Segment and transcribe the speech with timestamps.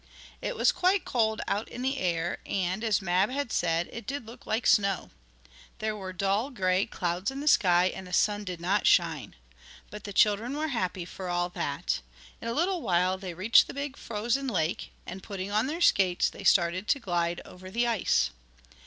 [0.41, 4.25] It was quite cold out in the air, and, as Mab had said, it did
[4.25, 5.11] look like snow.
[5.77, 9.35] There were dull, gray clouds in the sky, and the sun did not shine.
[9.91, 12.01] But the children were happy for all that.
[12.41, 16.31] In a little while they reached the big frozen lake, and, putting on their skates
[16.31, 18.31] they started to glide over the ice.